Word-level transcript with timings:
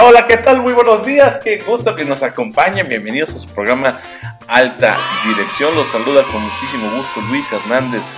Hola, 0.00 0.26
¿qué 0.26 0.38
tal? 0.38 0.62
Muy 0.62 0.72
buenos 0.72 1.04
días, 1.04 1.38
qué 1.44 1.58
gusto 1.58 1.94
que 1.94 2.06
nos 2.06 2.22
acompañen. 2.22 2.88
Bienvenidos 2.88 3.34
a 3.34 3.38
su 3.38 3.48
programa 3.48 4.00
Alta 4.48 4.96
Dirección. 5.26 5.74
Los 5.74 5.90
saluda 5.90 6.22
con 6.22 6.40
muchísimo 6.40 6.90
gusto 6.96 7.20
Luis 7.28 7.52
Hernández 7.52 8.16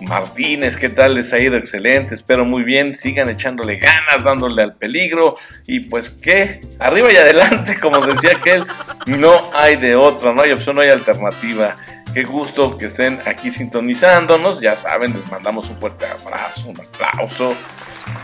Martínez. 0.00 0.76
¿Qué 0.76 0.88
tal? 0.88 1.14
Les 1.14 1.32
ha 1.32 1.40
ido 1.40 1.56
excelente, 1.56 2.14
espero 2.14 2.44
muy 2.44 2.62
bien. 2.62 2.94
Sigan 2.94 3.28
echándole 3.28 3.76
ganas, 3.76 4.22
dándole 4.22 4.62
al 4.62 4.76
peligro. 4.76 5.36
Y 5.66 5.80
pues 5.80 6.10
que 6.10 6.60
arriba 6.78 7.12
y 7.12 7.16
adelante, 7.16 7.80
como 7.80 7.98
decía 8.06 8.36
aquel, 8.36 8.64
no 9.06 9.50
hay 9.52 9.76
de 9.76 9.96
otra, 9.96 10.32
no 10.32 10.42
hay 10.42 10.52
opción, 10.52 10.76
no 10.76 10.82
hay 10.82 10.90
alternativa. 10.90 11.74
Qué 12.14 12.22
gusto 12.22 12.78
que 12.78 12.86
estén 12.86 13.20
aquí 13.26 13.50
sintonizándonos. 13.50 14.60
Ya 14.60 14.76
saben, 14.76 15.12
les 15.12 15.28
mandamos 15.28 15.68
un 15.70 15.76
fuerte 15.76 16.06
abrazo, 16.06 16.68
un 16.68 16.80
aplauso 16.80 17.56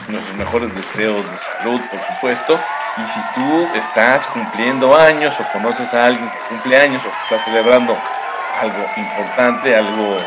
nuestros 0.09 0.37
mejores 0.37 0.75
deseos 0.75 1.25
de 1.31 1.39
salud, 1.39 1.81
por 1.91 2.01
supuesto. 2.01 2.61
Y 2.99 3.09
si 3.09 3.21
tú 3.35 3.69
estás 3.75 4.27
cumpliendo 4.27 4.95
años 4.95 5.35
o 5.41 5.53
conoces 5.53 5.95
a 5.95 6.07
alguien 6.07 6.29
que 6.29 6.39
cumple 6.51 6.79
años 6.79 7.03
o 7.07 7.09
que 7.09 7.23
está 7.23 7.39
celebrando 7.39 7.97
algo 8.61 8.87
importante, 8.97 9.75
algo, 9.75 10.19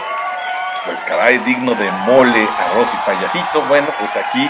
pues 0.85 0.99
caray, 1.01 1.37
digno 1.39 1.75
de 1.75 1.91
mole, 1.91 2.47
arroz 2.59 2.87
y 2.91 2.97
payasito, 3.05 3.61
bueno, 3.67 3.87
pues 3.99 4.15
aquí 4.15 4.49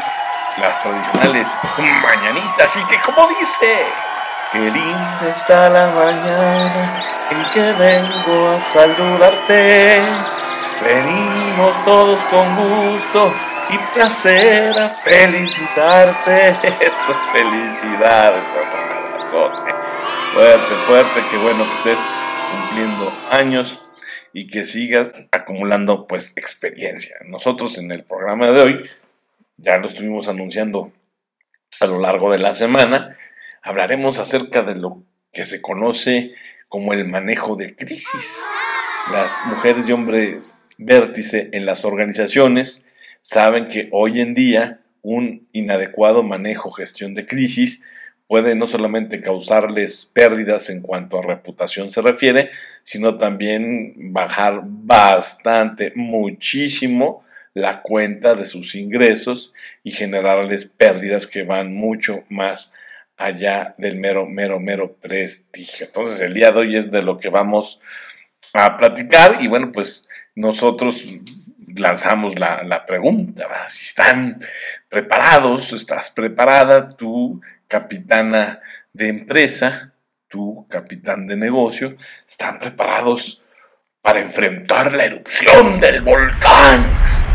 las 0.62 0.82
tradicionales 0.82 1.58
mañanitas. 2.04 2.78
Y 2.78 2.86
que 2.86 3.02
como 3.02 3.28
dice, 3.28 3.86
qué 4.54 4.60
linda 4.60 5.34
está 5.36 5.70
la 5.70 5.88
mañana 5.88 7.04
en 7.32 7.46
que 7.54 7.74
vengo 7.74 8.50
a 8.50 8.62
saludarte. 8.62 10.02
Venimos 10.82 11.86
todos 11.86 12.20
con 12.30 12.56
gusto 12.56 13.34
y 13.70 13.78
placer 13.94 14.78
a 14.78 14.90
felicitarte. 14.92 16.50
Eso, 16.86 17.16
felicidades, 17.32 18.44
abrazote. 18.54 19.72
Fuerte, 20.34 20.76
fuerte, 20.86 21.22
qué 21.32 21.38
bueno 21.38 21.64
que 21.64 21.92
estés 21.92 22.06
cumpliendo 22.52 23.14
años 23.32 23.82
y 24.34 24.48
que 24.48 24.66
sigas 24.66 25.28
acumulando 25.32 26.08
pues 26.08 26.34
experiencia. 26.36 27.16
Nosotros 27.26 27.78
en 27.78 27.92
el 27.92 28.04
programa 28.04 28.52
de 28.52 28.62
hoy, 28.62 28.90
ya 29.58 29.78
lo 29.78 29.88
estuvimos 29.88 30.28
anunciando 30.28 30.92
a 31.80 31.86
lo 31.88 32.00
largo 32.00 32.32
de 32.32 32.40
la 32.40 32.54
semana, 32.54 33.18
hablaremos 33.62 34.20
acerca 34.20 34.62
de 34.62 34.76
lo 34.76 35.04
que 35.32 35.46
se 35.46 35.62
conoce 35.62 36.34
como 36.68 36.94
el 36.94 37.06
manejo 37.06 37.56
de 37.56 37.76
crisis. 37.76 38.46
Las 39.12 39.38
mujeres 39.46 39.88
y 39.88 39.92
hombres 39.92 40.60
vértice 40.78 41.50
en 41.54 41.66
las 41.66 41.86
organizaciones 41.86 42.85
saben 43.26 43.70
que 43.70 43.90
hoy 43.92 44.22
en 44.22 44.36
día 44.36 44.82
un 45.02 45.48
inadecuado 45.52 46.22
manejo, 46.22 46.70
gestión 46.70 47.16
de 47.16 47.26
crisis, 47.26 47.84
puede 48.28 48.54
no 48.54 48.68
solamente 48.68 49.20
causarles 49.20 50.06
pérdidas 50.06 50.70
en 50.70 50.82
cuanto 50.82 51.18
a 51.18 51.24
reputación 51.24 51.90
se 51.90 52.04
refiere, 52.04 52.52
sino 52.84 53.18
también 53.18 54.14
bajar 54.14 54.62
bastante, 54.64 55.92
muchísimo 55.96 57.26
la 57.56 57.82
cuenta 57.82 58.36
de 58.36 58.46
sus 58.46 58.76
ingresos 58.76 59.54
y 59.84 59.90
generarles 59.90 60.66
pérdidas 60.66 61.26
que 61.26 61.42
van 61.42 61.74
mucho 61.74 62.26
más 62.30 62.76
allá 63.18 63.74
del 63.80 63.98
mero, 63.98 64.28
mero, 64.28 64.60
mero 64.60 64.94
prestigio. 65.02 65.88
Entonces 65.88 66.20
el 66.20 66.36
día 66.36 66.52
de 66.52 66.60
hoy 66.60 66.76
es 66.76 66.92
de 66.92 67.02
lo 67.02 67.18
que 67.18 67.30
vamos 67.30 67.82
a 68.54 68.78
platicar 68.78 69.40
y 69.42 69.48
bueno, 69.48 69.72
pues 69.72 70.08
nosotros 70.36 71.04
lanzamos 71.76 72.38
la, 72.40 72.86
pregunta, 72.86 73.48
si 73.68 73.84
están 73.84 74.42
preparados, 74.90 75.74
estás 75.74 76.10
preparada, 76.10 76.90
tú, 76.90 77.42
capitana 77.68 78.60
de 78.94 79.08
empresa, 79.10 79.94
tú, 80.28 80.68
capitán 80.70 81.28
de 81.28 81.36
negocio, 81.36 81.96
están 82.28 82.60
preparados 82.60 83.44
para 84.02 84.20
enfrentar 84.20 84.94
la 84.94 85.06
erupción 85.06 85.80
del 85.80 86.02
volcán. 86.02 86.86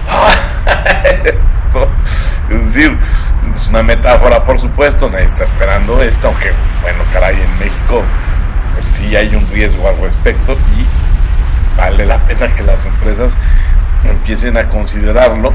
esto, 1.24 1.88
es 2.50 2.74
decir, 2.74 2.96
es 3.52 3.68
una 3.68 3.82
metáfora, 3.82 4.44
por 4.44 4.58
supuesto, 4.58 5.10
nadie 5.10 5.26
está 5.26 5.44
esperando 5.44 6.02
esto, 6.02 6.28
aunque, 6.28 6.52
bueno, 6.82 7.04
caray, 7.12 7.40
en 7.40 7.58
México 7.58 8.04
pues 8.74 8.86
sí 8.86 9.16
hay 9.16 9.34
un 9.34 9.46
riesgo 9.50 9.88
al 9.88 9.98
respecto 9.98 10.56
y 10.76 10.86
vale 11.76 12.06
la 12.06 12.18
pena 12.26 12.54
que 12.54 12.62
las 12.62 12.84
empresas 12.84 13.36
empiecen 14.04 14.56
a 14.56 14.68
considerarlo 14.68 15.52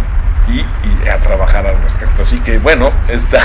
y, 0.47 0.61
a 1.09 1.17
trabajar 1.17 1.66
al 1.66 1.81
respecto. 1.81 2.22
Así 2.22 2.39
que 2.39 2.57
bueno, 2.57 2.91
esta 3.07 3.39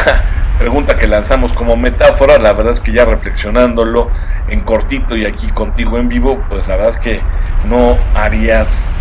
pregunta 0.58 0.96
que 0.96 1.06
lanzamos 1.06 1.52
como 1.52 1.76
metáfora, 1.76 2.38
la 2.38 2.52
verdad 2.52 2.72
es 2.72 2.80
que 2.80 2.92
ya 2.92 3.04
reflexionándolo 3.04 4.10
en 4.48 4.60
cortito 4.60 5.16
y 5.16 5.26
aquí 5.26 5.48
contigo 5.48 5.98
en 5.98 6.08
vivo, 6.08 6.42
pues 6.48 6.66
la 6.68 6.76
verdad 6.76 6.90
es 6.90 6.96
que 6.98 7.20
no 7.66 7.98
harías 8.14 8.92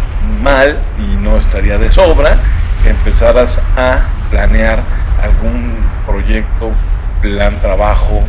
mal 0.42 0.80
y 0.98 1.18
no 1.18 1.38
estaría 1.38 1.78
de 1.78 1.92
sobra 1.92 2.38
que 2.84 2.90
empezaras 2.90 3.62
a 3.78 4.08
planear 4.30 4.80
algún 5.22 5.78
proyecto, 6.06 6.72
plan, 7.22 7.60
trabajo, 7.60 8.24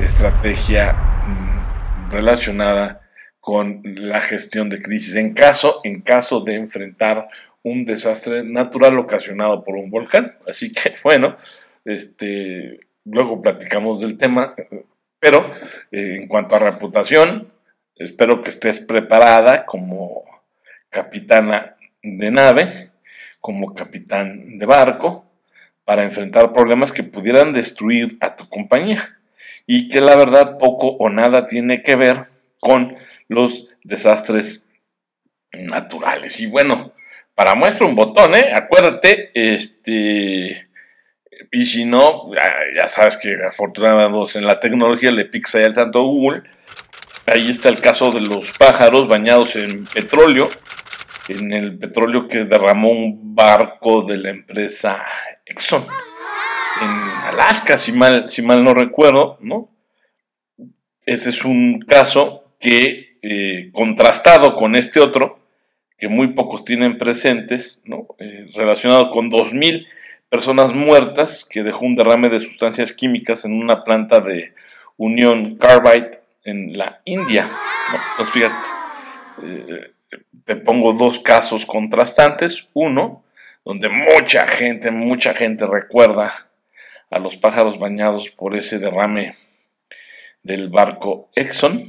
estrategia 0.00 0.92
mm, 0.92 2.12
relacionada 2.12 2.99
con 3.40 3.82
la 3.84 4.20
gestión 4.20 4.68
de 4.68 4.80
crisis 4.80 5.16
en 5.16 5.32
caso, 5.32 5.80
en 5.84 6.02
caso 6.02 6.40
de 6.40 6.54
enfrentar 6.54 7.28
un 7.62 7.84
desastre 7.84 8.42
natural 8.44 8.98
ocasionado 8.98 9.64
por 9.64 9.76
un 9.76 9.90
volcán. 9.90 10.36
Así 10.46 10.72
que 10.72 10.94
bueno, 11.04 11.36
este, 11.84 12.80
luego 13.04 13.42
platicamos 13.42 14.00
del 14.00 14.18
tema, 14.18 14.54
pero 15.18 15.50
eh, 15.90 16.16
en 16.20 16.28
cuanto 16.28 16.56
a 16.56 16.60
reputación, 16.60 17.52
espero 17.96 18.42
que 18.42 18.50
estés 18.50 18.80
preparada 18.80 19.64
como 19.66 20.24
capitana 20.90 21.76
de 22.02 22.30
nave, 22.30 22.90
como 23.40 23.74
capitán 23.74 24.58
de 24.58 24.66
barco, 24.66 25.24
para 25.84 26.04
enfrentar 26.04 26.52
problemas 26.52 26.92
que 26.92 27.02
pudieran 27.02 27.52
destruir 27.52 28.16
a 28.20 28.36
tu 28.36 28.48
compañía 28.48 29.18
y 29.66 29.88
que 29.88 30.00
la 30.00 30.14
verdad 30.16 30.58
poco 30.58 30.88
o 30.98 31.10
nada 31.10 31.46
tiene 31.46 31.82
que 31.82 31.96
ver 31.96 32.18
con 32.60 32.96
los 33.30 33.68
desastres 33.84 34.68
naturales. 35.52 36.38
Y 36.40 36.46
bueno, 36.46 36.92
para 37.34 37.54
muestra 37.54 37.86
un 37.86 37.94
botón, 37.94 38.34
¿eh? 38.34 38.52
Acuérdate, 38.54 39.30
este... 39.34 40.68
Y 41.52 41.66
si 41.66 41.84
no, 41.86 42.30
ya, 42.76 42.86
sabes 42.86 43.16
que 43.16 43.34
afortunados 43.42 44.36
en 44.36 44.44
la 44.44 44.60
tecnología 44.60 45.10
le 45.10 45.24
pixa 45.24 45.64
al 45.64 45.74
santo 45.74 46.02
Google. 46.02 46.42
Ahí 47.26 47.48
está 47.48 47.70
el 47.70 47.80
caso 47.80 48.10
de 48.10 48.20
los 48.20 48.52
pájaros 48.52 49.08
bañados 49.08 49.56
en 49.56 49.86
petróleo, 49.86 50.48
en 51.28 51.52
el 51.52 51.78
petróleo 51.78 52.28
que 52.28 52.44
derramó 52.44 52.90
un 52.90 53.34
barco 53.34 54.02
de 54.02 54.18
la 54.18 54.30
empresa 54.30 55.02
Exxon 55.46 55.86
en 56.82 56.88
Alaska, 56.88 57.76
si 57.76 57.92
mal, 57.92 58.30
si 58.30 58.42
mal 58.42 58.64
no 58.64 58.74
recuerdo, 58.74 59.38
¿no? 59.40 59.70
Ese 61.06 61.30
es 61.30 61.44
un 61.44 61.80
caso 61.80 62.54
que 62.60 63.09
eh, 63.22 63.70
contrastado 63.72 64.56
con 64.56 64.74
este 64.74 65.00
otro, 65.00 65.38
que 65.98 66.08
muy 66.08 66.28
pocos 66.28 66.64
tienen 66.64 66.98
presentes. 66.98 67.82
Eh, 68.18 68.50
relacionado 68.54 69.10
con 69.10 69.30
2.000 69.30 69.86
personas 70.28 70.72
muertas 70.72 71.44
que 71.44 71.62
dejó 71.62 71.84
un 71.84 71.96
derrame 71.96 72.28
de 72.28 72.40
sustancias 72.40 72.92
químicas 72.92 73.44
en 73.44 73.52
una 73.52 73.84
planta 73.84 74.20
de 74.20 74.54
Union 74.96 75.56
Carbide 75.56 76.20
en 76.44 76.78
la 76.78 77.00
India. 77.04 77.48
Entonces, 78.12 78.34
fíjate, 78.34 78.68
eh, 79.42 79.92
te 80.44 80.56
pongo 80.56 80.92
dos 80.94 81.18
casos 81.18 81.66
contrastantes. 81.66 82.68
Uno, 82.72 83.24
donde 83.64 83.88
mucha 83.88 84.46
gente, 84.48 84.90
mucha 84.90 85.34
gente 85.34 85.66
recuerda 85.66 86.48
a 87.10 87.18
los 87.18 87.36
pájaros 87.36 87.78
bañados 87.78 88.30
por 88.30 88.56
ese 88.56 88.78
derrame 88.78 89.34
del 90.42 90.68
barco 90.68 91.28
Exxon 91.34 91.88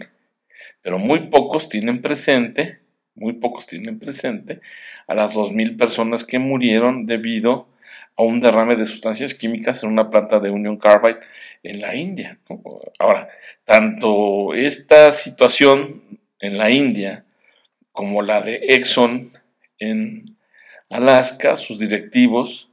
pero 0.82 1.00
muy 1.00 1.28
pocos 1.30 1.70
tienen 1.70 2.02
presente, 2.02 2.80
muy 3.16 3.34
pocos 3.34 3.68
tienen 3.68 4.00
presente 4.00 4.62
a 5.08 5.14
las 5.14 5.36
2.000 5.36 5.78
personas 5.78 6.24
que 6.24 6.40
murieron 6.40 7.06
debido 7.06 7.68
a 8.18 8.24
un 8.24 8.42
derrame 8.42 8.76
de 8.76 8.88
sustancias 8.88 9.34
químicas 9.34 9.84
en 9.84 9.90
una 9.90 10.10
planta 10.10 10.40
de 10.40 10.50
Union 10.50 10.78
Carbide 10.78 11.20
en 11.64 11.82
la 11.82 11.96
India. 11.96 12.40
Ahora, 13.00 13.30
tanto 13.66 14.54
esta 14.54 15.12
situación 15.12 16.02
en 16.40 16.58
la 16.58 16.70
India 16.70 17.26
como 17.92 18.22
la 18.22 18.42
de 18.42 18.60
Exxon 18.70 19.32
en 19.80 20.38
Alaska, 20.90 21.56
sus 21.56 21.80
directivos 21.80 22.70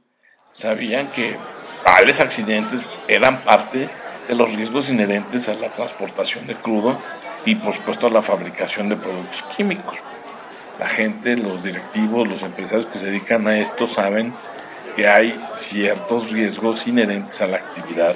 sabían 0.51 1.11
que 1.11 1.35
tales 1.83 2.19
accidentes 2.19 2.81
eran 3.07 3.43
parte 3.43 3.89
de 4.27 4.35
los 4.35 4.53
riesgos 4.55 4.89
inherentes 4.89 5.49
a 5.49 5.53
la 5.55 5.69
transportación 5.69 6.47
de 6.47 6.55
crudo 6.55 7.01
y 7.45 7.55
por 7.55 7.73
supuesto 7.73 8.09
la 8.09 8.21
fabricación 8.21 8.89
de 8.89 8.95
productos 8.95 9.43
químicos. 9.55 9.97
La 10.79 10.87
gente, 10.87 11.35
los 11.35 11.61
directivos, 11.63 12.27
los 12.27 12.41
empresarios 12.41 12.85
que 12.85 12.99
se 12.99 13.07
dedican 13.07 13.47
a 13.47 13.57
esto 13.57 13.85
saben 13.85 14.33
que 14.95 15.07
hay 15.07 15.39
ciertos 15.53 16.31
riesgos 16.31 16.87
inherentes 16.87 17.41
a 17.41 17.47
la 17.47 17.57
actividad 17.57 18.15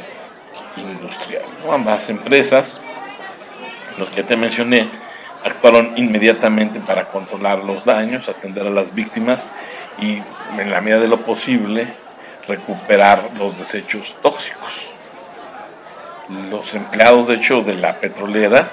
industrial. 0.78 1.44
Ambas 1.70 2.10
empresas, 2.10 2.82
los 3.98 4.10
que 4.10 4.24
te 4.24 4.38
mencioné, 4.38 4.90
actuaron 5.44 5.94
inmediatamente 5.98 6.80
para 6.80 7.06
controlar 7.06 7.60
los 7.60 7.84
daños, 7.84 8.30
atender 8.30 8.66
a 8.66 8.70
las 8.70 8.96
víctimas 8.96 9.50
y 10.00 10.22
en 10.58 10.72
la 10.72 10.82
medida 10.82 11.00
de 11.00 11.08
lo 11.10 11.18
posible 11.18 11.94
recuperar 12.48 13.32
los 13.38 13.58
desechos 13.58 14.16
tóxicos. 14.22 14.88
Los 16.50 16.74
empleados, 16.74 17.28
de 17.28 17.36
hecho, 17.36 17.62
de 17.62 17.76
la 17.76 18.00
petrolera 18.00 18.72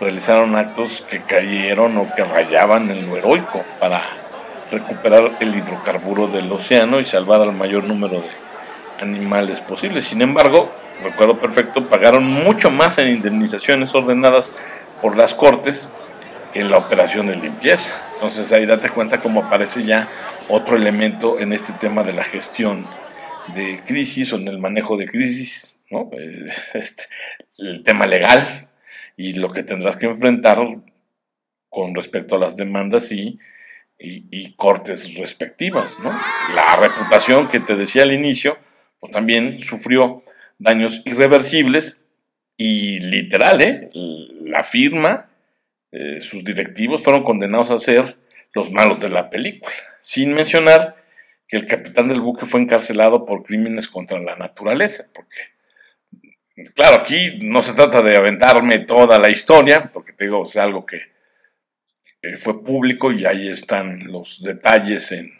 realizaron 0.00 0.56
actos 0.56 1.04
que 1.08 1.22
cayeron 1.22 1.96
o 1.98 2.14
que 2.14 2.24
rayaban 2.24 2.90
en 2.90 3.06
lo 3.06 3.16
heroico 3.16 3.62
para 3.78 4.02
recuperar 4.70 5.36
el 5.40 5.54
hidrocarburo 5.54 6.26
del 6.26 6.50
océano 6.50 7.00
y 7.00 7.04
salvar 7.04 7.40
al 7.40 7.52
mayor 7.52 7.84
número 7.84 8.20
de 8.20 8.30
animales 9.00 9.60
posibles. 9.60 10.06
Sin 10.06 10.22
embargo, 10.22 10.72
recuerdo 11.02 11.38
perfecto, 11.38 11.88
pagaron 11.88 12.24
mucho 12.26 12.70
más 12.70 12.98
en 12.98 13.08
indemnizaciones 13.08 13.94
ordenadas 13.94 14.54
por 15.00 15.16
las 15.16 15.34
cortes 15.34 15.92
que 16.52 16.60
en 16.60 16.70
la 16.70 16.78
operación 16.78 17.26
de 17.26 17.36
limpieza. 17.36 17.94
Entonces 18.14 18.50
ahí 18.52 18.66
date 18.66 18.90
cuenta 18.90 19.20
cómo 19.20 19.44
aparece 19.44 19.84
ya 19.84 20.08
otro 20.48 20.76
elemento 20.76 21.38
en 21.38 21.52
este 21.52 21.72
tema 21.74 22.02
de 22.02 22.12
la 22.12 22.24
gestión 22.24 22.86
de 23.54 23.82
crisis 23.84 24.32
o 24.32 24.36
en 24.36 24.48
el 24.48 24.58
manejo 24.58 24.96
de 24.96 25.06
crisis, 25.06 25.80
¿no? 25.90 26.10
Este, 26.74 27.04
el 27.58 27.82
tema 27.82 28.06
legal 28.06 28.68
y 29.16 29.34
lo 29.34 29.50
que 29.50 29.62
tendrás 29.62 29.96
que 29.96 30.06
enfrentar 30.06 30.58
con 31.68 31.94
respecto 31.94 32.36
a 32.36 32.38
las 32.38 32.56
demandas 32.56 33.12
y, 33.12 33.38
cortes 34.56 35.14
respectivas. 35.16 35.98
¿no? 36.02 36.10
La 36.54 36.76
reputación 36.76 37.48
que 37.48 37.60
te 37.60 37.74
decía 37.74 38.02
al 38.02 38.12
inicio, 38.12 38.58
pues 39.00 39.12
también 39.12 39.60
sufrió 39.60 40.22
daños 40.58 41.02
irreversibles 41.04 42.04
y 42.56 43.00
literal, 43.00 43.60
¿eh? 43.62 43.90
la 44.42 44.62
firma, 44.62 45.30
eh, 45.90 46.20
sus 46.20 46.44
directivos 46.44 47.02
fueron 47.02 47.24
condenados 47.24 47.70
a 47.70 47.78
ser 47.78 48.16
los 48.52 48.70
malos 48.70 49.00
de 49.00 49.08
la 49.08 49.30
película, 49.30 49.72
sin 50.00 50.32
mencionar 50.32 50.96
que 51.48 51.56
el 51.56 51.66
capitán 51.66 52.08
del 52.08 52.20
buque 52.20 52.46
fue 52.46 52.60
encarcelado 52.60 53.26
por 53.26 53.42
crímenes 53.42 53.88
contra 53.88 54.20
la 54.20 54.36
naturaleza, 54.36 55.04
porque, 55.12 55.36
claro, 56.74 56.96
aquí 56.96 57.38
no 57.42 57.62
se 57.62 57.74
trata 57.74 58.02
de 58.02 58.16
aventarme 58.16 58.80
toda 58.80 59.18
la 59.18 59.30
historia, 59.30 59.90
porque 59.92 60.12
te 60.12 60.24
digo, 60.24 60.44
es 60.44 60.56
algo 60.56 60.84
que 60.86 61.14
fue 62.38 62.62
público 62.62 63.12
y 63.12 63.26
ahí 63.26 63.48
están 63.48 64.10
los 64.10 64.42
detalles 64.42 65.12
en, 65.12 65.32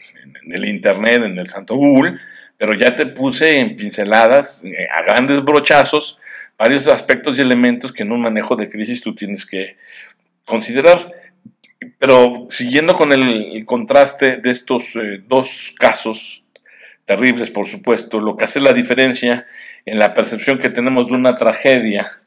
el 0.51 0.65
Internet, 0.65 1.23
en 1.23 1.37
el 1.37 1.47
santo 1.47 1.75
Google, 1.75 2.17
pero 2.57 2.73
ya 2.73 2.95
te 2.95 3.05
puse 3.05 3.59
en 3.59 3.75
pinceladas, 3.75 4.63
eh, 4.63 4.87
a 4.91 5.03
grandes 5.03 5.43
brochazos, 5.43 6.19
varios 6.57 6.87
aspectos 6.87 7.37
y 7.37 7.41
elementos 7.41 7.91
que 7.91 8.03
en 8.03 8.11
un 8.11 8.21
manejo 8.21 8.55
de 8.55 8.69
crisis 8.69 9.01
tú 9.01 9.15
tienes 9.15 9.45
que 9.45 9.77
considerar. 10.45 11.11
Pero 11.99 12.47
siguiendo 12.49 12.95
con 12.95 13.11
el, 13.11 13.65
contraste 13.65 14.37
de 14.37 14.51
estos 14.51 14.95
eh, 14.95 15.21
dos 15.27 15.73
casos 15.77 16.43
terribles, 17.05 17.51
por 17.51 17.67
supuesto, 17.67 18.19
lo 18.19 18.37
que 18.37 18.45
hace 18.45 18.59
la 18.59 18.73
diferencia 18.73 19.45
en 19.85 19.99
la 19.99 20.13
percepción 20.13 20.57
que 20.57 20.69
tenemos 20.69 21.07
de 21.07 21.13
una 21.13 21.35
tragedia 21.35 22.21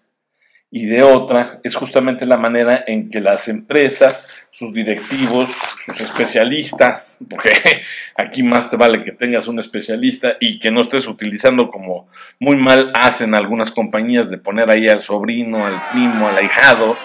y 0.71 0.85
de 0.85 1.03
otra 1.03 1.61
es 1.65 1.75
justamente 1.75 2.27
la 2.27 2.37
manera 2.37 2.85
en 2.87 3.09
que 3.09 3.21
las 3.21 3.49
empresas, 3.49 4.29
sus 4.51 4.75
directivos, 4.75 5.51
sus 5.87 6.01
especialistas, 6.01 7.19
porque 7.29 7.51
aquí 8.17 8.43
más 8.43 8.69
te 8.69 8.77
vale 8.77 9.03
que 9.03 9.13
tengas 9.13 9.49
un 9.49 9.59
especialista 9.59 10.37
y 10.41 10.59
que 10.59 10.71
no 10.71 10.83
estés 10.83 11.09
utilizando 11.09 11.71
como 11.71 12.09
muy 12.39 12.57
mal 12.57 12.93
hacen 12.95 13.35
algunas 13.35 13.71
compañías 13.71 14.29
de 14.29 14.37
poner 14.37 14.71
ahí 14.71 14.89
al 14.89 15.01
sobrino, 15.01 15.65
al 15.65 15.81
primo, 15.93 16.29
al 16.29 16.37
ahijado, 16.37 16.99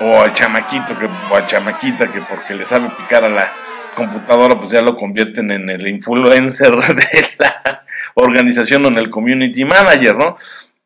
o 0.00 0.20
al 0.20 0.32
chamaquito 0.32 0.96
que, 0.98 1.06
o 1.06 1.36
a 1.36 1.46
chamaquita 1.46 2.10
que 2.10 2.20
porque 2.20 2.54
le 2.54 2.64
sabe 2.64 2.90
picar 2.96 3.24
a 3.24 3.28
la 3.28 3.52
computadora, 4.00 4.58
pues 4.58 4.70
ya 4.70 4.80
lo 4.80 4.96
convierten 4.96 5.50
en 5.50 5.68
el 5.68 5.86
influencer 5.86 6.70
de 7.00 7.24
la 7.38 7.84
organización 8.14 8.86
o 8.86 8.88
en 8.88 8.96
el 8.96 9.10
community 9.10 9.64
manager, 9.64 10.16
¿no? 10.16 10.36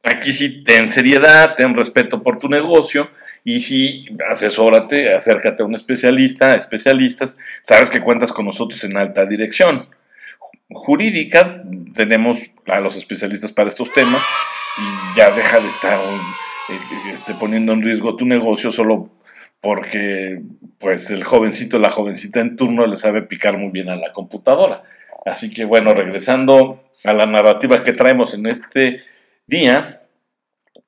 Aquí 0.03 0.33
sí 0.33 0.65
ten 0.65 0.91
seriedad, 0.91 1.55
ten 1.57 1.75
respeto 1.75 2.23
por 2.23 2.39
tu 2.39 2.49
negocio 2.49 3.11
y 3.45 3.61
sí 3.61 4.07
asesórate, 4.31 5.15
acércate 5.15 5.63
a 5.63 5.67
un 5.67 5.75
especialista, 5.75 6.57
especialistas, 6.57 7.39
sabes 7.63 7.89
que 7.89 8.01
cuentas 8.01 8.33
con 8.33 8.45
nosotros 8.45 8.83
en 8.85 8.97
alta 8.97 9.25
dirección. 9.25 9.89
Jurídica, 10.69 11.63
tenemos 11.95 12.39
a 12.67 12.81
los 12.81 12.97
especialistas 12.97 13.53
para 13.53 13.71
estos 13.71 13.93
temas 13.93 14.23
y 14.79 15.17
ya 15.17 15.31
deja 15.31 15.61
de 15.61 15.69
estar 15.69 15.99
eh, 15.99 17.13
este, 17.15 17.33
poniendo 17.35 17.73
en 17.73 17.83
riesgo 17.83 18.17
tu 18.17 18.27
negocio 18.27 18.73
solo 18.73 19.11
porque 19.65 20.43
pues 20.79 21.11
el 21.11 21.25
jovencito, 21.25 21.79
la 21.79 21.91
jovencita 21.91 22.41
en 22.41 22.55
turno 22.55 22.87
le 22.87 22.99
sabe 22.99 23.23
picar 23.23 23.57
muy 23.57 23.71
bien 23.71 23.89
a 23.89 23.97
la 23.97 24.13
computadora. 24.13 24.83
Así 25.25 25.51
que 25.51 25.65
bueno, 25.65 25.95
regresando 25.95 26.85
a 27.03 27.15
la 27.15 27.25
narrativa 27.25 27.83
que 27.83 27.95
traemos 27.95 28.35
en 28.35 28.45
este 28.45 29.01
día, 29.47 30.03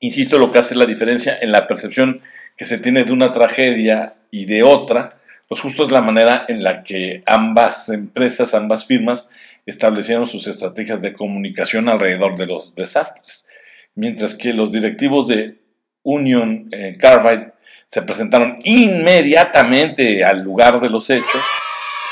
insisto, 0.01 0.39
lo 0.39 0.53
que 0.53 0.59
hace 0.59 0.75
la 0.75 0.85
diferencia 0.85 1.39
en 1.41 1.53
la 1.53 1.67
percepción 1.67 2.21
que 2.59 2.67
se 2.67 2.77
tiene 2.77 3.05
de 3.05 3.13
una 3.13 3.33
tragedia 3.33 4.17
y 4.31 4.45
de 4.45 4.63
otra, 4.63 5.21
pues 5.49 5.63
justo 5.63 5.85
es 5.85 5.91
la 5.91 6.03
manera 6.03 6.45
en 6.47 6.63
la 6.63 6.85
que 6.85 7.23
ambas 7.25 7.89
empresas, 7.89 8.53
ambas 8.53 8.85
firmas, 8.85 9.31
establecieron 9.65 10.27
sus 10.27 10.47
estrategias 10.49 11.01
de 11.01 11.15
comunicación 11.15 11.89
alrededor 11.89 12.37
de 12.37 12.45
los 12.45 12.75
desastres. 12.75 13.49
Mientras 13.95 14.35
que 14.35 14.53
los 14.53 14.71
directivos 14.71 15.29
de 15.29 15.57
Union 16.03 16.69
eh, 16.73 16.99
Carbide 17.01 17.56
se 17.87 18.03
presentaron 18.03 18.59
inmediatamente 18.65 20.25
al 20.25 20.43
lugar 20.43 20.81
de 20.81 20.91
los 20.91 21.09
hechos, 21.09 21.43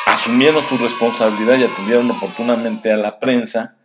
asumieron 0.06 0.64
su 0.68 0.78
responsabilidad 0.78 1.58
y 1.58 1.64
atendieron 1.64 2.10
oportunamente 2.10 2.92
a 2.92 2.96
la 2.96 3.18
prensa. 3.18 3.76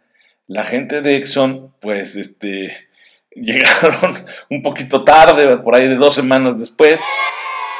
La 0.47 0.65
gente 0.65 1.01
de 1.01 1.18
Exxon, 1.18 1.74
pues, 1.80 2.15
este, 2.15 2.75
llegaron 3.31 4.25
un 4.50 4.62
poquito 4.62 5.03
tarde, 5.03 5.57
por 5.57 5.75
ahí 5.75 5.88
de 5.88 5.95
dos 5.95 6.15
semanas 6.15 6.59
después. 6.59 7.01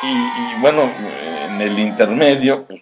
Y, 0.02 0.62
bueno, 0.62 0.90
en 1.50 1.62
el 1.62 1.78
intermedio, 1.78 2.66
pues, 2.68 2.82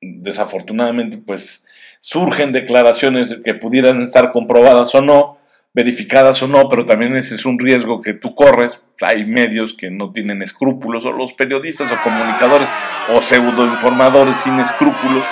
desafortunadamente, 0.00 1.18
pues 1.18 1.66
surgen 2.00 2.52
declaraciones 2.52 3.40
que 3.42 3.54
pudieran 3.54 4.02
estar 4.02 4.30
comprobadas 4.30 4.94
o 4.94 5.00
no, 5.00 5.33
verificadas 5.74 6.40
o 6.42 6.48
no, 6.48 6.68
pero 6.68 6.86
también 6.86 7.16
ese 7.16 7.34
es 7.34 7.44
un 7.44 7.58
riesgo 7.58 8.00
que 8.00 8.14
tú 8.14 8.34
corres. 8.34 8.80
Hay 9.00 9.26
medios 9.26 9.74
que 9.74 9.90
no 9.90 10.12
tienen 10.12 10.40
escrúpulos, 10.40 11.04
o 11.04 11.12
los 11.12 11.34
periodistas 11.34 11.90
o 11.90 12.00
comunicadores 12.02 12.68
o 13.12 13.20
pseudoinformadores 13.20 14.38
sin 14.38 14.58
escrúpulos, 14.60 15.24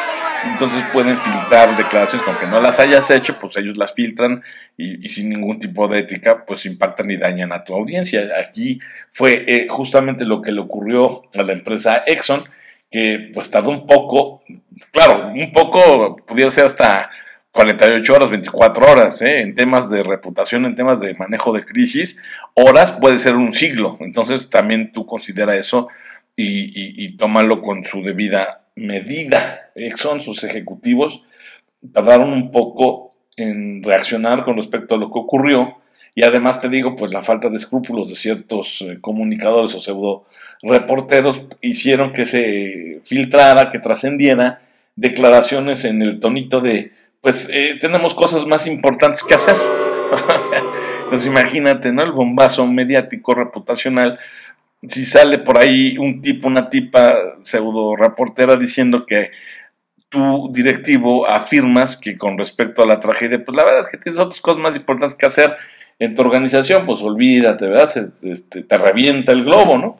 entonces 0.44 0.84
pueden 0.92 1.16
filtrar 1.18 1.76
declaraciones 1.76 2.25
que 2.25 2.30
aunque 2.30 2.46
no 2.49 2.61
las 2.61 2.80
hayas 2.80 3.08
hecho, 3.11 3.38
pues 3.38 3.56
ellos 3.56 3.76
las 3.76 3.94
filtran 3.94 4.42
y, 4.76 5.08
sin 5.08 5.28
ningún 5.28 5.61
tipo 5.61 5.87
de 5.87 6.00
ética, 6.00 6.44
pues 6.44 6.66
impactan 6.66 7.11
y 7.11 7.16
dañan 7.16 7.52
a 7.52 7.62
tu 7.62 7.75
audiencia. 7.75 8.28
Aquí 8.38 8.80
fue 9.11 9.44
eh, 9.46 9.68
justamente 9.68 10.25
lo 10.25 10.42
que 10.42 10.50
le 10.50 10.61
ocurrió 10.61 11.22
a 11.32 11.42
la 11.44 11.52
empresa 11.52 12.02
Exxon, 12.06 12.42
que 12.90 13.30
pues 13.32 13.50
tardó 13.50 13.70
un 13.70 13.87
poco, 13.87 14.42
claro, 14.90 15.28
un 15.28 15.52
poco, 15.52 16.16
pudiera 16.26 16.50
ser 16.50 16.64
hasta 16.64 17.11
48 17.52 18.14
horas, 18.14 18.30
24 18.30 18.90
horas, 18.90 19.23
¿eh? 19.23 19.42
en 19.42 19.54
temas 19.54 19.90
de 19.90 20.02
reputación, 20.02 20.64
en 20.64 20.75
temas 20.75 21.00
de 21.00 21.14
manejo 21.14 21.52
de 21.52 21.64
crisis, 21.64 22.21
horas 22.54 22.92
puede 22.92 23.21
ser 23.21 23.37
un 23.37 23.52
siglo. 23.52 23.99
Entonces 24.00 24.49
también 24.49 24.90
tú 24.92 25.04
considera 25.04 25.56
eso 25.56 25.88
y, 26.35 27.16
tómalo 27.18 27.61
con 27.61 27.85
su 27.85 28.02
debida 28.02 28.64
medida. 28.75 29.71
Exxon, 29.75 30.23
sus 30.23 30.44
ejecutivos, 30.44 31.25
tardaron 31.92 32.32
un 32.32 32.50
poco 32.50 33.11
en 33.37 33.82
reaccionar 33.82 34.44
con 34.44 34.56
respecto 34.56 34.94
a 34.94 34.99
lo 34.99 35.11
que 35.11 35.18
ocurrió. 35.18 35.76
Y 36.14 36.25
además 36.25 36.61
te 36.61 36.71
digo, 36.71 36.97
pues 36.97 37.12
la 37.12 37.23
falta 37.23 37.50
de 37.50 37.56
escrúpulos 37.56 38.09
de 38.09 38.16
ciertos 38.16 38.82
eh, 38.82 38.99
comunicadores 39.00 39.75
o 39.75 39.80
pseudo 39.80 40.26
reporteros 40.62 41.42
hicieron 41.61 42.12
que 42.12 42.26
se 42.26 43.00
filtrara, 43.04 43.71
que 43.71 43.78
trascendiera 43.78 44.61
declaraciones 44.97 45.85
en 45.85 46.02
el 46.02 46.21
tonito 46.21 46.61
de 46.61 46.92
pues 47.22 47.48
eh, 47.50 47.78
tenemos 47.80 48.14
cosas 48.14 48.46
más 48.46 48.66
importantes 48.66 49.22
que 49.22 49.34
hacer. 49.34 49.56
Entonces 51.04 51.30
imagínate, 51.30 51.92
¿no? 51.92 52.02
El 52.02 52.12
bombazo 52.12 52.66
mediático, 52.66 53.34
reputacional, 53.34 54.18
si 54.88 55.04
sale 55.06 55.38
por 55.38 55.60
ahí 55.60 55.96
un 55.96 56.20
tipo, 56.20 56.48
una 56.48 56.68
tipa 56.68 57.16
pseudo 57.40 57.94
reportera 57.96 58.56
diciendo 58.56 59.06
que 59.06 59.30
tu 60.08 60.50
directivo 60.52 61.26
afirmas 61.26 61.96
que 61.96 62.18
con 62.18 62.36
respecto 62.36 62.82
a 62.82 62.86
la 62.86 63.00
tragedia, 63.00 63.42
pues 63.42 63.56
la 63.56 63.64
verdad 63.64 63.80
es 63.80 63.86
que 63.86 63.96
tienes 63.96 64.20
otras 64.20 64.40
cosas 64.40 64.60
más 64.60 64.76
importantes 64.76 65.16
que 65.16 65.24
hacer 65.24 65.56
en 65.98 66.16
tu 66.16 66.22
organización, 66.22 66.84
pues 66.84 67.00
olvídate, 67.00 67.66
¿verdad? 67.66 68.12
Este, 68.22 68.64
te 68.64 68.76
revienta 68.76 69.32
el 69.32 69.44
globo, 69.44 69.78
¿no? 69.78 69.98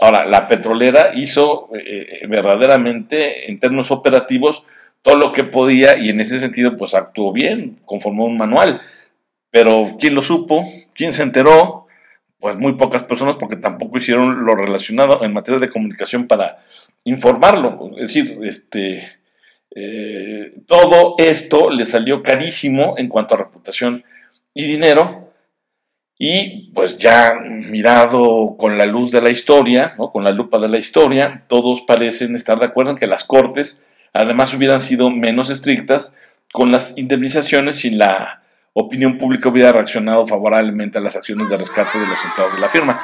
Ahora, 0.00 0.24
la 0.24 0.46
petrolera 0.46 1.10
hizo 1.14 1.68
eh, 1.74 2.20
eh, 2.22 2.26
verdaderamente, 2.28 3.50
en 3.50 3.58
términos 3.58 3.90
operativos, 3.90 4.64
todo 5.02 5.16
lo 5.16 5.32
que 5.32 5.44
podía 5.44 5.98
y 5.98 6.10
en 6.10 6.20
ese 6.20 6.40
sentido 6.40 6.76
pues 6.76 6.94
actuó 6.94 7.32
bien, 7.32 7.78
conformó 7.84 8.26
un 8.26 8.38
manual. 8.38 8.80
pero 9.50 9.96
¿quién 9.98 10.14
lo 10.14 10.22
supo? 10.22 10.64
¿Quién 10.94 11.14
se 11.14 11.22
enteró? 11.22 11.86
Pues 12.38 12.56
muy 12.56 12.74
pocas 12.74 13.02
personas 13.04 13.36
porque 13.36 13.56
tampoco 13.56 13.98
hicieron 13.98 14.44
lo 14.44 14.54
relacionado 14.54 15.24
en 15.24 15.32
materia 15.32 15.58
de 15.58 15.70
comunicación 15.70 16.26
para 16.26 16.58
informarlo. 17.04 17.90
Es 17.96 18.12
decir, 18.12 18.38
este, 18.44 19.08
eh, 19.74 20.54
todo 20.66 21.14
esto 21.18 21.70
le 21.70 21.86
salió 21.86 22.22
carísimo 22.22 22.94
en 22.98 23.08
cuanto 23.08 23.34
a 23.34 23.38
reputación 23.38 24.04
y 24.54 24.64
dinero. 24.64 25.32
Y 26.18 26.72
pues 26.72 26.98
ya 26.98 27.38
mirado 27.40 28.56
con 28.58 28.76
la 28.76 28.86
luz 28.86 29.12
de 29.12 29.20
la 29.20 29.30
historia, 29.30 29.94
con 29.96 30.24
la 30.24 30.32
lupa 30.32 30.58
de 30.58 30.68
la 30.68 30.78
historia, 30.78 31.44
todos 31.48 31.82
parecen 31.82 32.34
estar 32.34 32.58
de 32.58 32.66
acuerdo 32.66 32.90
en 32.90 32.98
que 32.98 33.06
las 33.06 33.22
cortes 33.22 33.86
además 34.12 34.52
hubieran 34.54 34.82
sido 34.82 35.10
menos 35.10 35.50
estrictas 35.50 36.16
con 36.52 36.72
las 36.72 36.96
indemnizaciones 36.96 37.78
si 37.78 37.90
la 37.90 38.42
opinión 38.72 39.18
pública 39.18 39.48
hubiera 39.48 39.72
reaccionado 39.72 40.26
favorablemente 40.26 40.98
a 40.98 41.00
las 41.00 41.16
acciones 41.16 41.48
de 41.48 41.56
rescate 41.56 41.98
de 41.98 42.06
los 42.06 42.24
empleados 42.24 42.54
de 42.54 42.60
la 42.60 42.68
firma. 42.68 43.00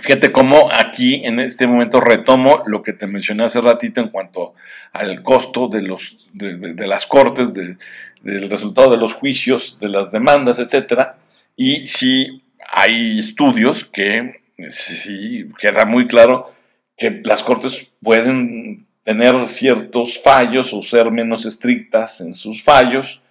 Fíjate 0.00 0.30
cómo 0.30 0.70
aquí 0.72 1.22
en 1.24 1.40
este 1.40 1.66
momento 1.66 2.00
retomo 2.00 2.62
lo 2.66 2.82
que 2.82 2.92
te 2.92 3.06
mencioné 3.06 3.44
hace 3.44 3.60
ratito 3.60 4.00
en 4.00 4.08
cuanto 4.08 4.54
al 4.92 5.22
costo 5.22 5.68
de, 5.68 5.82
los, 5.82 6.28
de, 6.32 6.86
las 6.86 7.06
cortes, 7.06 7.52
del 7.52 8.50
resultado 8.50 8.90
de 8.92 8.96
los 8.96 9.14
juicios, 9.14 9.78
de 9.80 9.88
las 9.88 10.12
demandas, 10.12 10.60
etc. 10.60 11.14
Y 11.56 11.88
si 11.88 12.42
hay 12.70 13.18
estudios 13.18 13.84
que 13.84 14.40
sí 14.70 15.48
queda 15.58 15.84
muy 15.84 16.06
claro 16.06 16.52
que 16.96 17.20
las 17.24 17.42
cortes 17.42 17.90
pueden 18.02 18.87
tener 19.08 19.46
ciertos 19.46 20.20
fallos 20.22 20.74
o 20.74 20.82
ser 20.82 21.10
menos 21.10 21.46
estrictas 21.46 22.20
en 22.20 22.34
sus 22.34 22.62
fallos, 22.62 23.22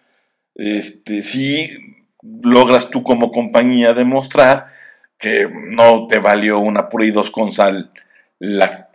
este, 0.55 1.21
si 1.21 1.69
logras 2.23 2.89
tú 2.89 3.03
como 3.03 3.31
compañía 3.31 3.93
demostrar 3.93 4.73
que 5.19 5.47
no 5.47 6.07
te 6.07 6.17
valió 6.17 6.57
una 6.57 6.89
pura 6.89 7.05
y 7.05 7.11
dos 7.11 7.29
con 7.29 7.53
sal 7.53 7.91
la, 8.39 8.89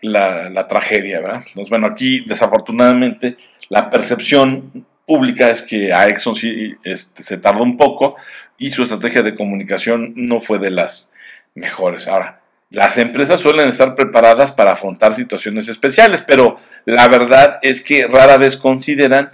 tragedia, 0.68 1.20
¿verdad? 1.20 1.44
Entonces, 1.46 1.70
bueno, 1.70 1.86
aquí 1.86 2.24
desafortunadamente 2.26 3.36
la 3.68 3.88
percepción 3.88 4.84
pública 5.06 5.50
es 5.50 5.62
que 5.62 5.92
a 5.92 6.08
Exxon 6.08 6.34
sí 6.34 6.74
este, 6.82 7.22
se 7.22 7.38
tardó 7.38 7.62
un 7.62 7.76
poco 7.76 8.16
y 8.58 8.72
su 8.72 8.82
estrategia 8.82 9.22
de 9.22 9.36
comunicación 9.36 10.14
no 10.16 10.40
fue 10.40 10.58
de 10.58 10.72
las 10.72 11.12
mejores. 11.54 12.08
Ahora, 12.08 12.41
las 12.72 12.96
empresas 12.96 13.38
suelen 13.38 13.68
estar 13.68 13.94
preparadas 13.94 14.52
para 14.52 14.72
afrontar 14.72 15.14
situaciones 15.14 15.68
especiales, 15.68 16.24
pero 16.26 16.56
la 16.86 17.06
verdad 17.06 17.58
es 17.60 17.82
que 17.82 18.06
rara 18.06 18.38
vez 18.38 18.56
consideran, 18.56 19.32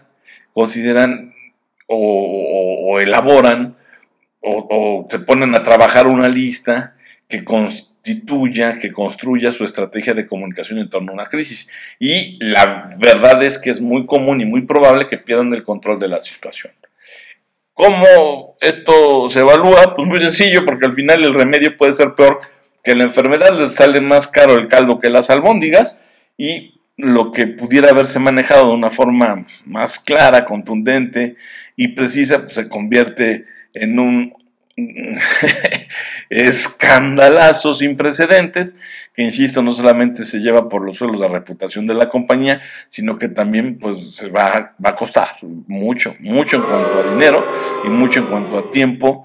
consideran 0.52 1.34
o, 1.86 2.98
elaboran 3.00 3.76
o, 4.40 5.06
se 5.08 5.20
ponen 5.20 5.54
a 5.54 5.62
trabajar 5.62 6.08
una 6.08 6.28
lista 6.28 6.96
que 7.28 7.44
constituya, 7.44 8.76
que 8.76 8.90
construya 8.92 9.52
su 9.52 9.64
estrategia 9.64 10.14
de 10.14 10.26
comunicación 10.26 10.80
en 10.80 10.90
torno 10.90 11.12
a 11.12 11.14
una 11.14 11.26
crisis. 11.26 11.70
Y 12.00 12.44
la 12.44 12.90
verdad 12.98 13.40
es 13.44 13.58
que 13.58 13.70
es 13.70 13.80
muy 13.80 14.04
común 14.06 14.40
y 14.40 14.46
muy 14.46 14.62
probable 14.62 15.06
que 15.06 15.16
pierdan 15.16 15.54
el 15.54 15.62
control 15.62 16.00
de 16.00 16.08
la 16.08 16.20
situación. 16.20 16.72
¿Cómo 17.72 18.56
esto 18.60 19.30
se 19.30 19.38
evalúa? 19.38 19.94
Pues 19.94 20.08
muy 20.08 20.20
sencillo, 20.20 20.64
porque 20.64 20.86
al 20.86 20.94
final 20.94 21.22
el 21.22 21.34
remedio 21.34 21.76
puede 21.76 21.94
ser 21.94 22.14
peor 22.16 22.40
que 22.82 22.94
la 22.94 23.04
enfermedad 23.04 23.58
les 23.58 23.74
sale 23.74 24.00
más 24.00 24.28
caro 24.28 24.54
el 24.56 24.68
caldo 24.68 24.98
que 24.98 25.10
las 25.10 25.30
albóndigas 25.30 26.00
y 26.36 26.80
lo 26.96 27.30
que 27.32 27.46
pudiera 27.46 27.90
haberse 27.90 28.18
manejado 28.18 28.66
de 28.66 28.72
una 28.72 28.90
forma 28.90 29.46
más 29.64 29.98
clara, 29.98 30.44
contundente 30.44 31.36
y 31.76 31.88
precisa, 31.88 32.42
pues 32.42 32.56
se 32.56 32.68
convierte 32.68 33.46
en 33.72 33.98
un 33.98 34.34
escandalazo 36.30 37.74
sin 37.74 37.96
precedentes, 37.96 38.78
que 39.14 39.22
insisto, 39.22 39.62
no 39.62 39.72
solamente 39.72 40.24
se 40.24 40.40
lleva 40.40 40.68
por 40.68 40.84
los 40.84 40.96
suelos 40.96 41.20
la 41.20 41.28
reputación 41.28 41.86
de 41.86 41.94
la 41.94 42.08
compañía, 42.08 42.62
sino 42.88 43.18
que 43.18 43.28
también 43.28 43.78
pues 43.78 44.14
se 44.14 44.28
va, 44.28 44.74
va 44.84 44.90
a 44.90 44.96
costar 44.96 45.36
mucho, 45.42 46.16
mucho 46.20 46.56
en 46.56 46.62
cuanto 46.62 46.98
a 46.98 47.12
dinero 47.12 47.46
y 47.84 47.88
mucho 47.88 48.20
en 48.20 48.26
cuanto 48.26 48.58
a 48.58 48.72
tiempo 48.72 49.24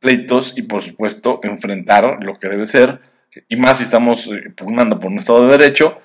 pleitos 0.00 0.54
y 0.56 0.62
por 0.62 0.82
supuesto 0.82 1.40
enfrentar 1.42 2.18
lo 2.22 2.38
que 2.38 2.48
debe 2.48 2.66
ser, 2.66 3.00
y 3.48 3.56
más 3.56 3.78
si 3.78 3.84
estamos 3.84 4.26
eh, 4.26 4.50
pugnando 4.56 4.98
por 4.98 5.10
un 5.10 5.18
Estado 5.18 5.46
de 5.46 5.58
Derecho, 5.58 6.00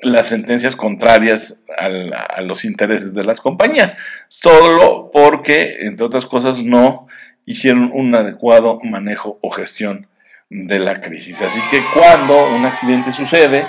las 0.00 0.26
sentencias 0.26 0.76
contrarias 0.76 1.64
a 1.78 2.42
los 2.42 2.64
intereses 2.64 3.14
de 3.14 3.24
las 3.24 3.40
compañías, 3.40 3.96
solo 4.28 5.10
porque, 5.12 5.78
entre 5.80 6.04
otras 6.04 6.26
cosas, 6.26 6.62
no 6.62 7.06
hicieron 7.46 7.90
un 7.92 8.14
adecuado 8.14 8.80
manejo 8.82 9.38
o 9.40 9.50
gestión 9.50 10.06
de 10.50 10.78
la 10.78 11.00
crisis. 11.00 11.40
Así 11.40 11.58
que 11.70 11.80
cuando 11.94 12.54
un 12.54 12.66
accidente 12.66 13.12
sucede, 13.12 13.64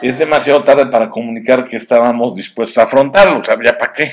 es 0.00 0.18
demasiado 0.18 0.64
tarde 0.64 0.86
para 0.86 1.10
comunicar 1.10 1.66
que 1.66 1.76
estábamos 1.76 2.34
dispuestos 2.34 2.78
a 2.78 2.82
afrontarlo. 2.82 3.38
O 3.38 3.44
sea, 3.44 3.56
¿ya 3.62 3.78
para 3.78 3.92
qué? 3.92 4.12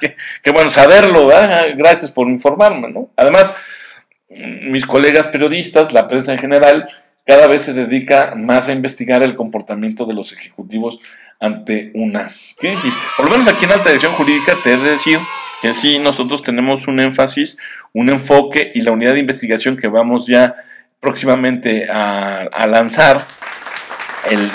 qué? 0.42 0.50
bueno 0.50 0.70
saberlo, 0.70 1.26
Gracias 1.76 2.10
por 2.10 2.28
informarme, 2.28 2.90
¿no? 2.90 3.10
Además, 3.16 3.52
mis 4.28 4.86
colegas 4.86 5.28
periodistas, 5.28 5.92
la 5.92 6.08
prensa 6.08 6.32
en 6.32 6.38
general, 6.38 6.88
cada 7.26 7.46
vez 7.46 7.64
se 7.64 7.74
dedica 7.74 8.34
más 8.36 8.68
a 8.68 8.72
investigar 8.72 9.22
el 9.22 9.36
comportamiento 9.36 10.06
de 10.06 10.14
los 10.14 10.32
ejecutivos 10.32 11.00
ante 11.40 11.90
una 11.94 12.30
crisis. 12.56 12.94
Por 13.16 13.26
lo 13.26 13.32
menos 13.32 13.48
aquí 13.48 13.64
en 13.64 13.72
Alta 13.72 13.90
Dirección 13.90 14.12
Jurídica 14.14 14.54
te 14.62 14.74
he 14.74 14.76
de 14.76 14.90
decir 14.90 15.18
que 15.62 15.74
sí, 15.74 15.98
nosotros 15.98 16.42
tenemos 16.42 16.86
un 16.88 17.00
énfasis, 17.00 17.58
un 17.92 18.08
enfoque 18.10 18.70
y 18.74 18.82
la 18.82 18.92
unidad 18.92 19.14
de 19.14 19.20
investigación 19.20 19.76
que 19.76 19.88
vamos 19.88 20.26
ya 20.26 20.56
próximamente 21.00 21.88
a, 21.90 22.66
lanzar, 22.66 23.22
el 24.30 24.50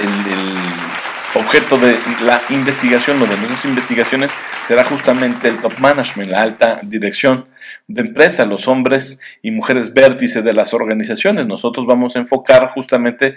objeto 1.35 1.77
de 1.77 1.97
la 2.23 2.41
investigación 2.49 3.21
o 3.21 3.25
de 3.25 3.35
nuestras 3.37 3.65
investigaciones 3.65 4.31
será 4.67 4.83
justamente 4.83 5.47
el 5.47 5.57
top 5.57 5.79
management, 5.79 6.31
la 6.31 6.41
alta 6.41 6.79
dirección 6.83 7.47
de 7.87 8.01
empresa, 8.01 8.45
los 8.45 8.67
hombres 8.67 9.19
y 9.41 9.51
mujeres 9.51 9.93
vértice 9.93 10.41
de 10.41 10.53
las 10.53 10.73
organizaciones. 10.73 11.47
Nosotros 11.47 11.85
vamos 11.85 12.15
a 12.15 12.19
enfocar 12.19 12.69
justamente 12.69 13.35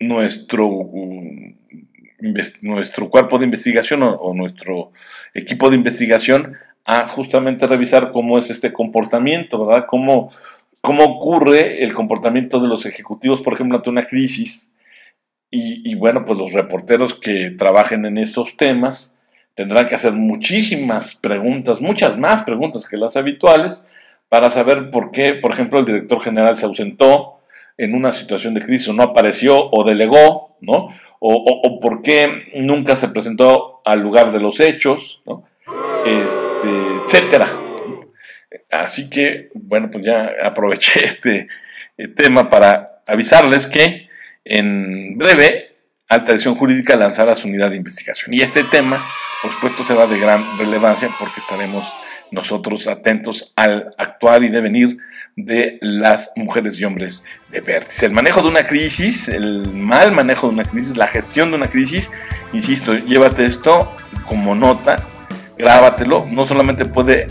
nuestro, 0.00 0.68
mm, 0.68 1.54
nuestro 2.62 3.08
cuerpo 3.08 3.38
de 3.38 3.44
investigación 3.44 4.02
o, 4.02 4.34
nuestro 4.34 4.92
equipo 5.34 5.70
de 5.70 5.76
investigación 5.76 6.56
a 6.84 7.06
justamente 7.06 7.66
revisar 7.66 8.12
cómo 8.12 8.38
es 8.38 8.50
este 8.50 8.72
comportamiento, 8.72 9.66
¿verdad? 9.66 9.86
Cómo, 9.88 10.32
cómo 10.80 11.04
ocurre 11.04 11.84
el 11.84 11.94
comportamiento 11.94 12.60
de 12.60 12.68
los 12.68 12.86
ejecutivos, 12.86 13.42
por 13.42 13.54
ejemplo, 13.54 13.76
ante 13.76 13.90
una 13.90 14.06
crisis 14.06 14.74
y, 15.50 15.94
bueno, 15.94 16.26
pues 16.26 16.38
los 16.38 16.52
reporteros 16.52 17.14
que 17.14 17.50
trabajen 17.50 18.04
en 18.04 18.18
estos 18.18 18.56
temas 18.56 19.16
tendrán 19.54 19.88
que 19.88 19.94
hacer 19.94 20.12
muchísimas 20.12 21.14
preguntas, 21.14 21.80
muchas 21.80 22.18
más 22.18 22.44
preguntas 22.44 22.86
que 22.86 22.98
las 22.98 23.16
habituales, 23.16 23.86
para 24.28 24.50
saber 24.50 24.90
por 24.90 25.10
qué, 25.10 25.32
por 25.34 25.52
ejemplo, 25.52 25.80
el 25.80 25.86
director 25.86 26.22
general 26.22 26.56
se 26.56 26.66
ausentó 26.66 27.40
en 27.78 27.94
una 27.94 28.12
situación 28.12 28.54
de 28.54 28.62
crisis 28.62 28.88
o 28.88 28.92
no 28.92 29.02
apareció 29.02 29.70
o 29.70 29.84
delegó, 29.84 30.56
¿no? 30.60 30.88
O, 31.20 31.80
por 31.80 32.02
qué 32.02 32.52
nunca 32.56 32.96
se 32.96 33.08
presentó 33.08 33.80
al 33.84 34.00
lugar 34.00 34.32
de 34.32 34.40
los 34.40 34.60
hechos, 34.60 35.22
¿no? 35.26 35.44
Este, 36.04 36.68
etcétera. 37.06 37.48
Así 38.70 39.08
que, 39.08 39.48
bueno, 39.54 39.90
pues 39.90 40.04
ya 40.04 40.30
aproveché 40.44 41.04
este 41.06 41.48
eh, 41.96 42.08
tema 42.08 42.50
para 42.50 43.02
avisarles 43.06 43.66
que 43.66 44.07
en 44.48 45.16
breve, 45.16 45.76
Alta 46.08 46.26
Dirección 46.26 46.54
Jurídica 46.54 46.96
lanzará 46.96 47.34
su 47.34 47.48
unidad 47.48 47.70
de 47.70 47.76
investigación. 47.76 48.32
Y 48.32 48.40
este 48.40 48.64
tema, 48.64 49.02
por 49.42 49.52
supuesto, 49.52 49.84
será 49.84 50.06
de 50.06 50.18
gran 50.18 50.42
relevancia 50.58 51.08
porque 51.18 51.40
estaremos 51.40 51.92
nosotros 52.30 52.86
atentos 52.88 53.52
al 53.56 53.94
actuar 53.98 54.42
y 54.42 54.48
devenir 54.48 54.98
de 55.36 55.78
las 55.80 56.32
mujeres 56.36 56.78
y 56.80 56.84
hombres 56.84 57.24
de 57.50 57.60
vértice. 57.60 58.06
El 58.06 58.12
manejo 58.12 58.42
de 58.42 58.48
una 58.48 58.66
crisis, 58.66 59.28
el 59.28 59.72
mal 59.72 60.12
manejo 60.12 60.48
de 60.48 60.54
una 60.54 60.64
crisis, 60.64 60.96
la 60.96 61.06
gestión 61.06 61.50
de 61.50 61.56
una 61.56 61.68
crisis, 61.68 62.10
insisto, 62.52 62.94
llévate 62.94 63.46
esto 63.46 63.94
como 64.26 64.54
nota, 64.54 64.96
grábatelo, 65.56 66.26
no 66.30 66.46
solamente 66.46 66.84
puede 66.84 67.26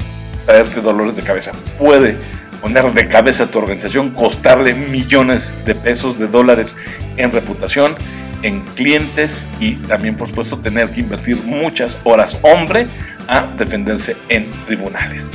traerte 0.45 0.81
dolores 0.81 1.15
de 1.15 1.23
cabeza, 1.23 1.51
puede 1.77 2.17
poner 2.61 2.93
de 2.93 3.07
cabeza 3.07 3.43
a 3.43 3.47
tu 3.47 3.59
organización, 3.59 4.11
costarle 4.11 4.73
millones 4.73 5.57
de 5.65 5.75
pesos, 5.75 6.17
de 6.19 6.27
dólares 6.27 6.75
en 7.17 7.31
reputación, 7.31 7.95
en 8.43 8.61
clientes 8.75 9.43
y 9.59 9.75
también 9.75 10.15
por 10.15 10.27
supuesto 10.27 10.59
tener 10.59 10.89
que 10.89 11.01
invertir 11.01 11.37
muchas 11.43 11.97
horas 12.03 12.37
hombre 12.41 12.87
a 13.27 13.41
defenderse 13.57 14.15
en 14.29 14.49
tribunales. 14.65 15.31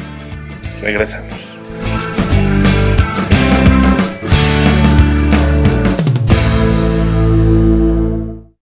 Regresamos. 0.80 1.51